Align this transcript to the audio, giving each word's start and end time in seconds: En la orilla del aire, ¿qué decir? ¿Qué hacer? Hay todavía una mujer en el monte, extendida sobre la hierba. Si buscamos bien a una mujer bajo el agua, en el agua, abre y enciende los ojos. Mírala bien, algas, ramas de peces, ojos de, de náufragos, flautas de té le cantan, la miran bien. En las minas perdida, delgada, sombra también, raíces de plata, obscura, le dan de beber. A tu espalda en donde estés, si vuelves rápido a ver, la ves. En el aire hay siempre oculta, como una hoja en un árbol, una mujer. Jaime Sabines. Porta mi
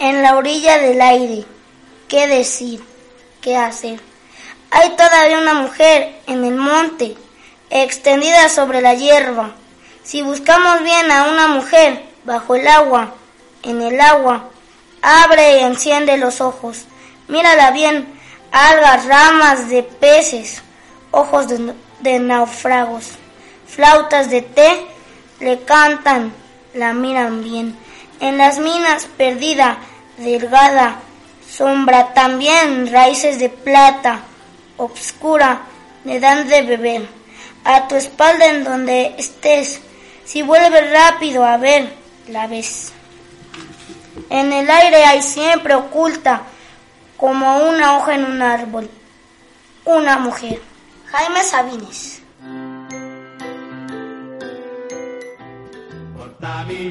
En 0.00 0.22
la 0.22 0.38
orilla 0.38 0.78
del 0.78 0.98
aire, 0.98 1.44
¿qué 2.08 2.26
decir? 2.26 2.82
¿Qué 3.42 3.54
hacer? 3.58 4.00
Hay 4.70 4.88
todavía 4.96 5.38
una 5.38 5.52
mujer 5.52 6.22
en 6.26 6.42
el 6.42 6.54
monte, 6.54 7.18
extendida 7.68 8.48
sobre 8.48 8.80
la 8.80 8.94
hierba. 8.94 9.50
Si 10.02 10.22
buscamos 10.22 10.82
bien 10.82 11.10
a 11.12 11.24
una 11.24 11.48
mujer 11.48 12.02
bajo 12.24 12.54
el 12.54 12.66
agua, 12.66 13.12
en 13.62 13.82
el 13.82 14.00
agua, 14.00 14.48
abre 15.02 15.58
y 15.58 15.64
enciende 15.64 16.16
los 16.16 16.40
ojos. 16.40 16.86
Mírala 17.28 17.70
bien, 17.70 18.08
algas, 18.52 19.04
ramas 19.04 19.68
de 19.68 19.82
peces, 19.82 20.62
ojos 21.10 21.46
de, 21.46 21.74
de 22.00 22.18
náufragos, 22.20 23.10
flautas 23.66 24.30
de 24.30 24.40
té 24.40 24.86
le 25.40 25.60
cantan, 25.60 26.32
la 26.72 26.94
miran 26.94 27.44
bien. 27.44 27.76
En 28.20 28.36
las 28.36 28.58
minas 28.58 29.06
perdida, 29.16 29.78
delgada, 30.20 30.96
sombra 31.48 32.12
también, 32.14 32.90
raíces 32.90 33.38
de 33.38 33.48
plata, 33.48 34.20
obscura, 34.76 35.62
le 36.04 36.20
dan 36.20 36.48
de 36.48 36.62
beber. 36.62 37.08
A 37.64 37.88
tu 37.88 37.96
espalda 37.96 38.46
en 38.46 38.64
donde 38.64 39.14
estés, 39.18 39.80
si 40.24 40.42
vuelves 40.42 40.90
rápido 40.90 41.44
a 41.44 41.56
ver, 41.56 41.92
la 42.28 42.46
ves. 42.46 42.92
En 44.30 44.52
el 44.52 44.70
aire 44.70 45.04
hay 45.04 45.22
siempre 45.22 45.74
oculta, 45.74 46.42
como 47.16 47.68
una 47.68 47.98
hoja 47.98 48.14
en 48.14 48.24
un 48.24 48.40
árbol, 48.40 48.88
una 49.84 50.18
mujer. 50.18 50.62
Jaime 51.06 51.42
Sabines. 51.42 52.22
Porta 56.16 56.64
mi 56.64 56.90